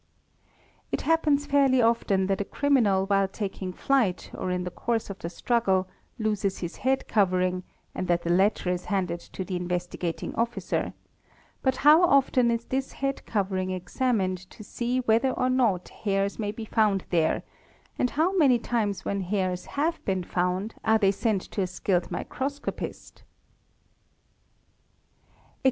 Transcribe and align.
It 0.91 1.01
happens 1.03 1.45
fairly 1.45 1.79
often 1.79 2.25
that 2.25 2.41
a 2.41 2.43
criminal 2.43 3.05
while 3.05 3.27
taking 3.27 3.71
flight 3.71 4.31
or 4.33 4.49
in 4.49 4.63
the— 4.63 4.71
course 4.87 5.11
of 5.11 5.19
the 5.19 5.29
struggle 5.29 5.87
loses 6.17 6.57
his 6.57 6.79
nead 6.83 7.07
covering 7.07 7.61
and 7.93 8.07
that 8.07 8.23
the 8.23 8.31
latter 8.31 8.71
is— 8.71 8.85
handed 8.85 9.19
to 9.19 9.45
the 9.45 9.55
Investigating 9.55 10.33
Officer, 10.33 10.93
but 11.61 11.75
how 11.85 12.03
often 12.03 12.49
is 12.49 12.65
this 12.65 12.93
head 12.93 13.23
covering 13.27 13.69
examined 13.69 14.39
to 14.49 14.63
see 14.63 15.01
whether 15.01 15.29
or 15.33 15.51
not 15.51 15.89
hairs 15.89 16.39
may 16.39 16.51
be 16.51 16.65
found 16.65 17.05
there 17.11 17.43
and 17.99 18.09
how 18.09 18.35
many 18.35 18.57
~ 18.57 18.57
times 18.57 19.05
when 19.05 19.21
hairs 19.21 19.67
have 19.77 20.03
been 20.03 20.23
found 20.23 20.73
are 20.83 20.97
they 20.97 21.11
sent 21.11 21.43
to 21.43 21.61
a 21.61 21.67
skilled 21.67 22.09
microscopist 22.09 23.21